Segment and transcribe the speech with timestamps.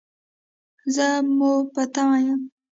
[0.95, 1.07] زه
[1.37, 2.41] مو په تمه یم